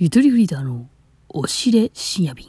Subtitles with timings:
[0.00, 0.86] ゆとりフリーターの
[1.28, 2.46] おしれ深夜便。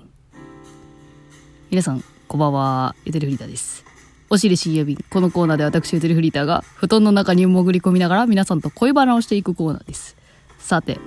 [1.71, 2.95] 皆さん、こんばんは。
[3.05, 3.83] ゆとりフリーターです。
[4.29, 5.03] おしれ深夜便。
[5.09, 10.15] このコーナーで私、ゆとりフリーターが布団の中に潜り込みながら皆さんと恋バナをしていくコーナーです。
[10.59, 10.99] さて、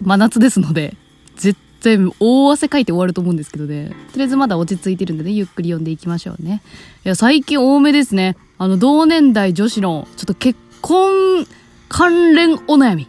[0.00, 0.96] 真夏ですので、
[1.36, 3.90] 絶対大汗かいて終わると思うんですけどね。
[4.12, 6.62] とりあえずまだ落ち着いてるんでね、ゆっくり読んでいきましょうね。
[7.04, 8.38] いや、最近多めですね。
[8.56, 11.46] あの、同年代女子の、ちょっと結婚
[11.90, 13.06] 関連お悩み。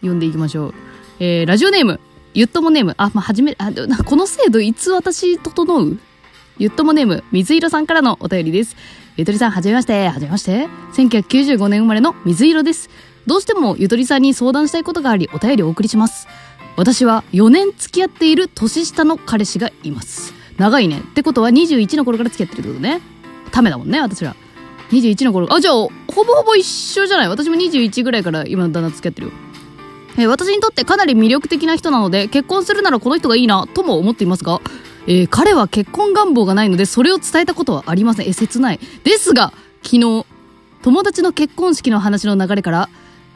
[0.00, 0.74] 読んでいきましょう。
[1.18, 2.00] えー、ラジオネーム、
[2.34, 3.70] ゆっともネーム、あ、まあ、はじめ、あ、
[4.04, 5.98] この制度いつ私整う？
[6.58, 8.76] ゆっともネーム、水色さんからのお便りです。
[9.16, 10.68] ゆとりさん、はじめまして、はじめまして。
[10.94, 12.88] 1995年生まれの水色です。
[13.26, 16.26] どうしてもゆとりさんに相談したいことがあり、お便りをお送りします。
[16.76, 20.32] 私は4年付き合っている年下の彼氏がいます。
[20.56, 21.00] 長いね。
[21.00, 23.00] ってことは21の頃から付き合ってるってことね。
[23.50, 24.34] ためだもんね、私ら。
[24.90, 25.52] 21の頃。
[25.52, 25.90] あ、じゃあ、ほ
[26.24, 27.28] ぼほぼ一緒じゃない？
[27.28, 29.32] 私も21ぐらいから今の旦那付き合ってるよ。
[30.18, 34.60] えー私にとってかなり魅力的な人なので、結婚するならこの人がいいな、とも思っていますが、
[35.06, 38.28] えー彼は結婚願望がないので、それを伝えたことはありません。
[38.28, 38.80] え、切ない。
[39.04, 40.26] ですが、昨日、
[40.82, 42.88] 友達の結婚式の話の流れから、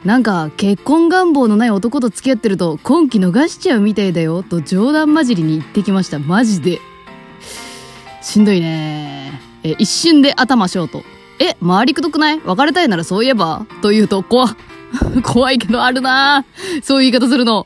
[0.05, 6.19] なんか、結婚願望のない男と付き合ってると、今期逃しちゃうみたいだよ、と冗談交じりに言ってきました。
[6.19, 6.79] マジで。
[8.21, 9.41] しんどいね。
[9.63, 11.03] え一瞬で頭ショート。
[11.39, 12.41] え、周りくどくない？
[12.43, 13.65] 別れたいならそういえば？
[13.81, 14.55] と言うと、怖っ
[15.23, 16.45] 怖いけどあるな
[16.83, 17.65] そういう言い方するの。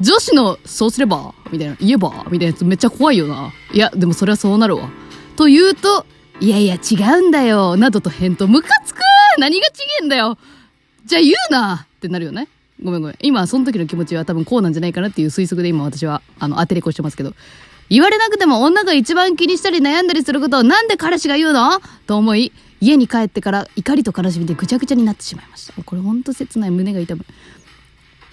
[0.00, 1.32] 女子の、そうすれば？
[1.50, 2.26] みたいな、言えば？
[2.30, 3.52] みたいなやつめっちゃ怖いよな。
[3.72, 4.90] いや、でもそれはそうなるわ。
[5.36, 6.04] と言うと、
[6.38, 8.46] いやいや違うんだよ、などと返答。
[8.46, 8.98] ムカつく
[9.38, 9.70] 何が違
[10.02, 10.36] えんだよ
[11.06, 12.48] じゃあ言うなってなるよね。
[12.82, 13.16] ごめんごめん。
[13.22, 17.32] 今、その時の気持ちは多分こうなんじゃないかなっていう推測で今私は、あの、当てれこしてますけど。
[17.88, 21.80] 言われなくても女が一番気にしたり悩んだりすることをなんで彼氏が言うの？
[22.06, 22.52] と思い、
[22.86, 25.72] 家に帰ってから怒りと悲しみでぐちゃぐちゃになってしまいました。
[25.82, 27.24] これほんと切ない胸が痛む。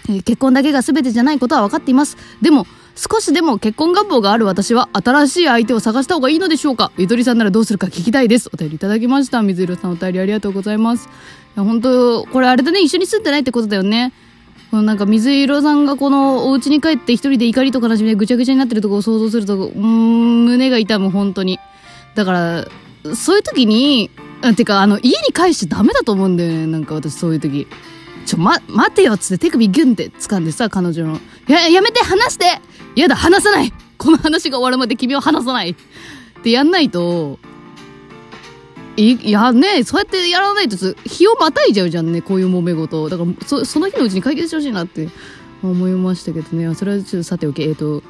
[0.10, 2.18] えー結婚だけが全てじゃないことは分かっています。
[2.42, 6.92] でも、少しでも結婚願望がある私は新しい相手を探した方がいいのでしょうか？
[6.98, 8.50] ゆとりさんならどうするか聞きたいです。
[8.54, 9.42] お便りいただきました。
[9.42, 11.08] 水色さんお便りありがとうございます。
[11.08, 11.10] い
[11.56, 14.14] や、本当これあれだね、一緒に住んでないってことだよね。
[14.70, 21.60] このなんか水色さんがこのお家に帰って一人で怒りと悲しみでぐちゃぐちゃになってるとこを想像すると、うーん、胸が痛む、本当に。
[22.16, 22.68] だから、
[23.16, 24.10] そういう時に、
[24.44, 27.68] あてか、あの、家に帰しちゃダメだと思うんだよね、なんか私そういう時。
[28.26, 31.20] ちょ、ま、待てよっつって手首ギュンって掴んでさ、彼女の。
[31.48, 32.60] や、やめて話して。
[32.96, 33.74] やだ、話さない。
[33.98, 35.72] この話が終わるまで君は話さない。
[35.72, 35.76] っ
[36.44, 37.40] てやんないと、
[38.96, 43.10] いやねそうやってやらないと日をまたいじゃうじゃんねこういう揉め事。
[43.10, 45.10] だからそその日のうちに解決してほしいなって。
[45.64, 46.76] 思いましたけどね。
[46.76, 48.04] それはちょっとさておきえっ、と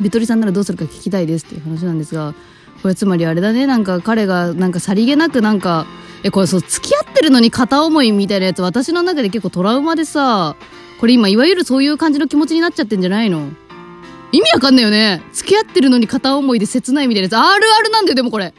[0.00, 2.34] ベトリさんならどうするか聞きたいですっていう話なんですが
[2.82, 3.66] これつまりあれだね。
[3.66, 5.86] なんか彼がなんかさりげなくなんか
[6.22, 10.56] えこれそう付き合ってるのに片思いみたいなやつ私の中で結構トラウマでさ
[10.98, 13.48] これ今いわゆるそういう感じの気持ちになっちゃってんじゃないの？
[14.32, 15.22] 意味わかんないよね。
[15.32, 17.36] 付き合ってるのに片思いで切ないみたいなやつ。
[17.36, 18.54] あるあるなんだよでもこれ。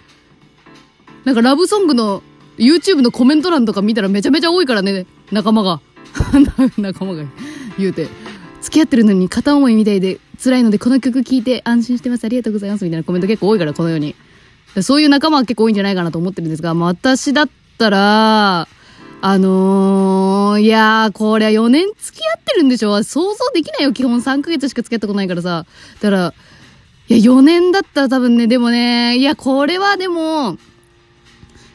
[1.24, 2.24] なんかラブソングの
[2.58, 5.80] YouTube のコメント欄とか見たらめちゃめちゃ多いからね、仲間が。
[6.78, 7.24] 仲間が
[7.80, 8.08] 言うて。
[8.62, 12.26] 付き合ってるのに片思いみたいで辛いのでこの曲聴いて安心してます。
[12.26, 12.86] ありがとうございます。
[12.86, 14.16] みたいなコメント結構多いから、このように。
[14.82, 18.68] そういう仲間は結構多いんじゃないかなと思ってるんですが、ま、私だったら、
[19.24, 23.94] あのー、いやー、こりゃ4年付き合ってるんでしょ想像できないよ。
[23.94, 25.66] 基本3ヶ月しか付き合ったことないからさ。
[26.02, 26.34] だから、
[27.08, 30.58] いや、4年だったら多分ね、でもね、いや、これはでも、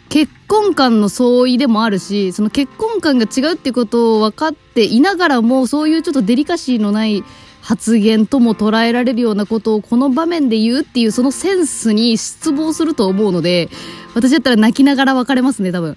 [0.09, 7.25] 結婚観の相違でもあるし、その結婚観が違うってことを分かっていながらも、そういうちょっとデリカシーのない
[7.61, 13.69] 発言とも捉えられるようなことをこの場面で言うっていうそのセンスに失望すると思うので、
[14.15, 15.97] 私だったら泣きながら別れますね、多分。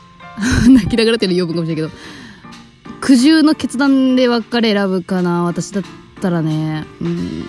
[0.72, 2.00] 泣きながらっていうの呼ぶかもしれないけど。
[3.00, 5.84] 苦渋の決断で別れ選ぶかな、私だっ
[6.20, 6.86] たらね。
[7.00, 7.44] うん。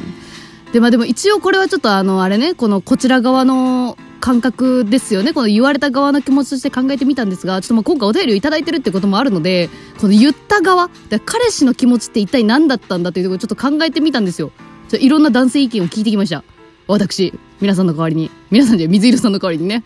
[0.73, 5.33] で、まあでも一応これはちょっとあの、あれね、このこちら側の感覚ですよね。
[5.33, 10.89] この言われた側の気持ちとして考えてみたんですが、ちょっとまあ今回お便りをいただいてるってこともあるので、この言った側、
[11.25, 14.51] 彼氏の気持ちって一体何だったんだというところちょっと考えてみたんですよ。
[14.87, 16.45] ちょいろんな男性意見を聞いてきました。
[16.87, 18.31] 私、皆さんの代わりに。
[18.51, 19.83] 皆さんじゃ水色さんの代わりにね。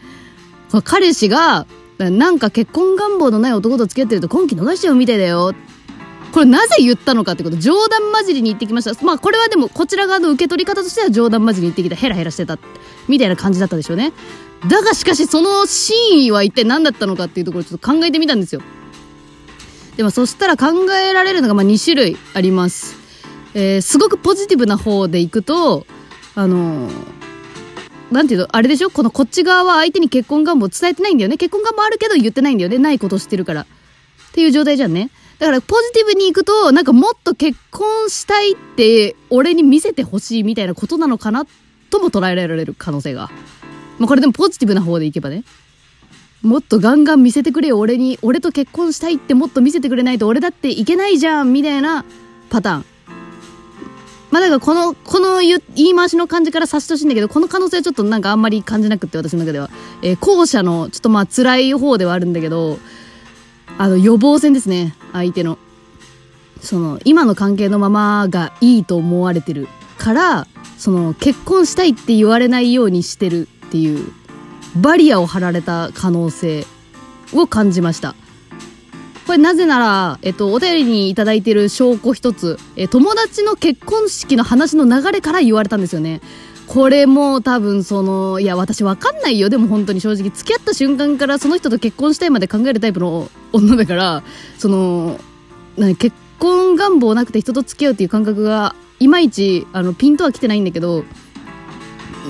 [0.70, 1.66] その彼氏が、
[1.98, 5.54] なんか結婚願望のない男と付き合ってると今期逃しちゃうみたいだよ。
[6.36, 12.60] これなぜ言ったのかってこと冗談交じりに言ってきましたまあこれはでもこちら側の受け取り方としては冗談交じりに言ってきたヘラヘラしてた
[13.08, 14.14] みたいな感じだったでしょうね。
[14.68, 18.62] だがしかしその真意は一体何だったのかっていうところをちょっと考えてみたんですよ。
[19.98, 22.96] でもそしたら考えられるのがまあ2種類あります、
[23.54, 25.86] えーすごくポジティブな方でいくと
[26.36, 26.94] あのー
[28.12, 28.90] なんていうのあれでしょ？
[28.90, 31.38] このこっち側は相手に結婚願望伝えてないんだよね。
[31.38, 32.78] 結婚願望あるけど言ってないんだよね。
[32.78, 33.62] ないことを知ってるから。
[33.62, 33.66] っ
[34.34, 35.10] ていう状態じゃんね。
[35.40, 41.48] だからポジティブに行くと、なんかもっと結婚したいって俺に見せてほしいみたいなことなのかなっ
[41.98, 43.30] とも捉えられる可能性が。
[43.98, 45.44] まあこれでもポジティブな方でいけばね。
[46.42, 48.20] もっとガンガン見せてくれよ、俺に。
[48.22, 52.06] 俺と結婚したいってもっと見せてくれないと俺だっていけないじゃんみたいな
[52.50, 52.86] パターン。
[54.32, 59.70] まあだからこの、この言い回しの感じから察してほしいんだけど、この可能性はちょっとなんかあんまり感じなくって私の中では。
[60.02, 62.78] えー、後者のちょっとまあ辛い方ではあるんだけど、
[63.78, 65.58] あの予防線ですね、相手の。
[66.62, 70.48] その、今の関係のままがいいと思われてるから、
[70.78, 74.12] その、結婚したいって言われないようにしてるっていう、
[74.76, 76.66] バリアを張られた可能性
[77.34, 78.16] を感じました。
[79.26, 86.22] これなぜなら、えっと、お便りにいただいている証拠一つ、え、友達の結婚式の話の流れから言われたんですよね。
[86.68, 89.50] これも多分その、いや私わかんないよ。
[89.50, 94.24] でも本当に正直付き合った瞬間からその人と結婚したいまで考えるタイプの女だから、
[94.58, 95.20] その、
[95.98, 101.04] 結婚願望なくて人と付き合うっていう感覚が、いまいち、あの、ピンとは来てないんだけど、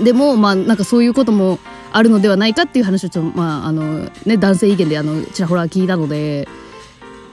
[0.03, 1.59] でも、まあなんかそういうことも
[1.91, 6.47] あるのではないかっていう話をちょっと、まああの、ね、男性意見であの、ちらほら聞いたので、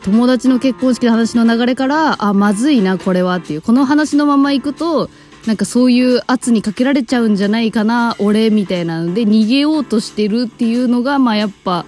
[0.02, 5.08] 友達の結婚式の話の流れからあまずいなこれはっていうこの話のまま行くと
[5.46, 11.84] なんかそういう圧にかけられちゃうんじゃないかな俺みたいなので逃げようとしてるっていうのがまあやっぱ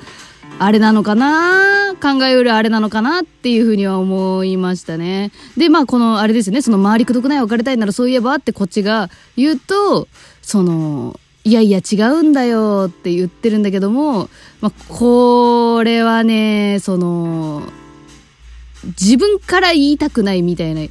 [0.58, 5.32] あれなのかな考えよりあれなのかなっていうふうには思いましたね。
[5.56, 10.08] で、まあこのあれですね、その周りくどくない別れたいならそういえばってこっちが言うと、
[10.42, 14.28] その、いやいや違うんだよって言ってるんだけども、
[14.60, 17.62] まあこれはね、その、
[19.00, 20.82] 自分から言いたくないみたいな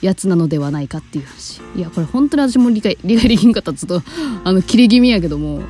[0.00, 1.60] やつなのではないかっていう話。
[1.76, 4.02] いや、これ本当に私も理解、理解できんかったちょっと、
[4.44, 5.62] あの、切れ気味やけども、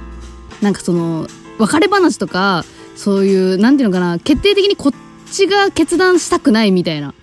[0.61, 1.27] なんかその、
[1.59, 2.65] 別れ話とか、
[2.99, 4.93] そういう、なんていうのかな、決定的にこっ
[5.31, 7.15] ちが決断したくないみたいな。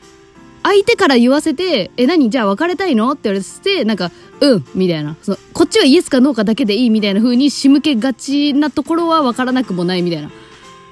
[0.63, 2.29] 相手から言わせて、え、何？
[2.29, 3.11] じゃあ別れたいの？
[3.11, 5.17] って言われて、なんか、うん、みたいな。
[5.21, 10.31] そのこっちはイエスかノーかだけでいいみたいな風に仕向けがちなところは分からなくもないみたいな。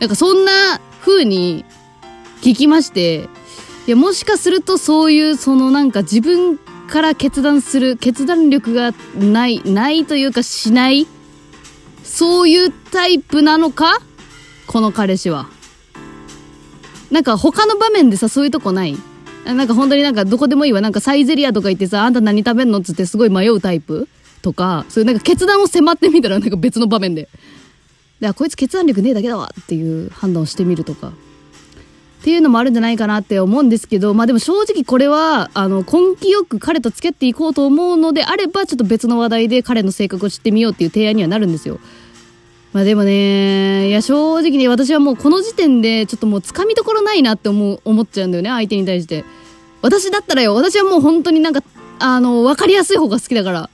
[0.01, 0.51] なんかそんな
[0.99, 1.63] 風に
[2.41, 3.29] 聞きまして、
[3.87, 11.07] いや、もしかするとそういう、そのなんか自分から決断する、決断力がない、ないというかしない、
[12.03, 14.01] そういうタイプなのか？
[14.73, 15.47] この彼氏は。
[17.11, 18.97] なんか他の場面でさ、そういうとこない？
[19.45, 20.81] なんか本当になんかどこでもいいわ。
[20.81, 24.07] なんかサイゼリアとか行ってさ、あんた何食べんのっつってすごい迷うタイプ？
[24.41, 27.29] とか、そういうなんか決断を迫ってみたらなんか別の場面で。
[28.19, 31.09] で、こいつ決断力ねえだけだわっていう判断をしてみるとか。
[31.09, 31.11] っ
[32.23, 41.79] ていうのもあるんじゃないかなって思うんですけど、まあでも正直これは、あの、根気よく彼と付き合っていこうと思うのであれば、ちょっと別の話題で彼の性格を知ってみようっていう提案にはなるんですよ。
[42.73, 49.23] まあでもね、いや正直に私はもうこの時点でちょっともう掴みどころないなって思う、思っちゃうんだよね、相手に対して。
[49.83, 51.61] 私だったらよ、私はもう本当になんか、
[51.99, 53.69] あの、わかりやすい方が好きだから。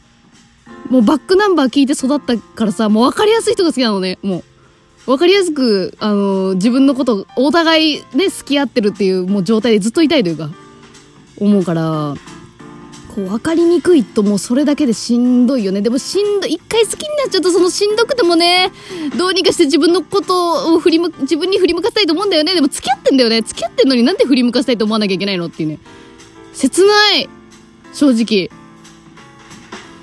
[0.90, 4.44] もうバックナンバー聞いて育ったからさ、もうわかりやすい人が好きなのね、も
[5.08, 5.12] う。
[5.12, 10.50] わかりやすく、あの、自分のこと、お互いで付き合ってるっていう、もう状態でずっといたいというか、
[11.40, 12.16] 思うから、
[13.16, 15.82] こう、分かりにくいともうそれだけでしんどいよね。
[15.82, 18.72] でもしんどい、一回好きになっちゃうとそのしんどくてもね、
[19.18, 22.54] どうにかして自分のことを振りむ、自分に振り向かせたいと思うんだよね。
[22.54, 23.42] でも付き合ってんだよね。
[23.42, 25.80] 付き合ってんのになんで振り向かせたいと思わなきゃいけないのっていうね。
[26.54, 27.30] 切ない
[27.94, 28.50] 正直。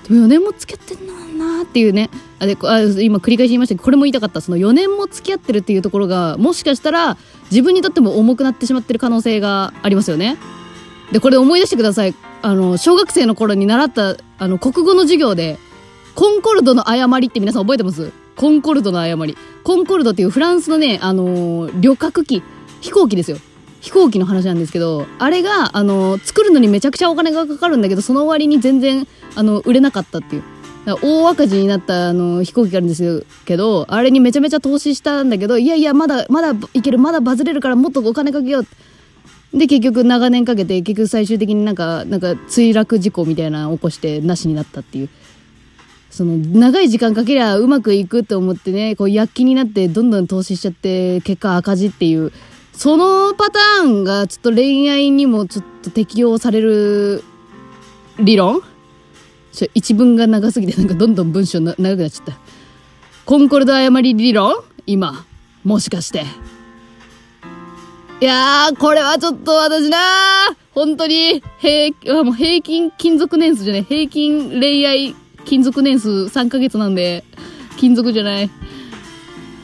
[0.09, 2.11] でも4年も付き合ってんのなーっていうね。
[2.39, 4.41] あであ今繰り返し言いましたけど、これも言いたかった。
[4.41, 7.17] その4年も付き合ってるっていうところが、もしかしたら
[7.51, 10.37] 自分にとっても重くなってしまってる可能性がありますよね。
[11.13, 12.15] で、これ思い出してください。
[12.47, 15.59] あの、小学生の頃に習った、あの、国語の授業で、
[16.15, 18.13] コンコルドの誤りって皆さん覚えてます？
[18.37, 19.37] コンコルドの誤り。
[19.65, 22.45] コンコルドっていうフランスのね、あのー、旅客機、
[22.81, 23.39] 飛行機ですよ。
[23.81, 30.45] 飛行機の話なんですけど、あれが、あのー、作るのにめちゃくちゃお金がかかるんだけど、その割に全然、あの、売れなかったっていう。
[31.03, 38.77] 大赤字になったあの飛行機があるんですけど、あれにめちゃめちゃ投資したんだけど、いやいや、まだ、まだいける、まだバズれるからもっとお金かけようって。
[39.57, 45.09] で、結局長年かけて、結局最終的になんか、なんか墜落事故みたいなの起こしてなしになったっていう。
[46.11, 52.33] その、長い時間かけりゃうまくいくと思ってね、こう躍起になってどんどん投資しちゃって、結果赤字っていう、
[52.73, 57.25] そのパターンがちょっと恋愛にもちょっと適用される
[58.19, 58.61] 理論？
[59.53, 62.39] ちょ一文が長すぎてなんかどんどん文章長くなっちゃった。
[63.25, 64.53] コンコルド誤り理論？
[64.87, 65.25] 今。
[65.65, 66.25] もしかして。
[68.19, 77.25] いやー、これはちょっと私なー本当に、平、もう平均金属年数じゃない、平均恋愛金属年数3ヶ月なんで、
[77.77, 78.51] 金属じゃない。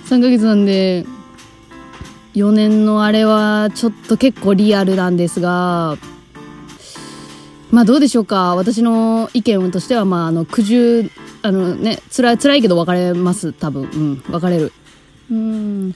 [0.05, 1.07] 3ヶ月なんで、
[2.35, 5.97] 4年のあれはちょっと結構リアルなんですが、
[7.71, 8.55] まあどうでしょうか。
[8.55, 13.85] 私の意見としては、まああの、苦渋、あのね、辛い、辛いけど別れます、多分。
[13.85, 14.73] うん、別れる。
[15.31, 15.95] うん。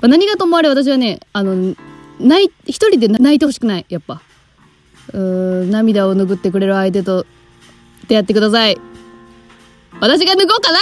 [0.00, 1.74] ま、何がともあれ私はね、あの、
[2.20, 4.20] 泣、一人で泣いてほしくない、やっぱ。
[5.12, 7.26] うーん、涙を拭ってくれる相手と
[8.08, 8.78] 出会ってください。
[10.00, 10.78] 私が脱ごうかな？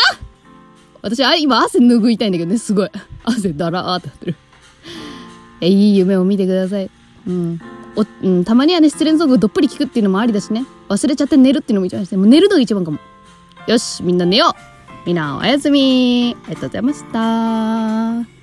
[1.02, 2.90] 私、あ、今汗拭いたいんだけどね、すごい。
[3.24, 4.36] 汗だらーってなってる
[5.60, 5.68] え。
[5.68, 6.90] いい夢を見てください。
[7.26, 7.60] うん。
[7.96, 10.64] お、うん、たまにはね、失恋ソングどっぷり聞くっていうのもありだしね。
[10.88, 12.98] 忘れちゃって寝るっていうのも一番して、もう寝るのが一番かも。
[13.66, 17.04] よし、みんな寝ようみんなおやすみありがとうございまし
[18.24, 18.35] た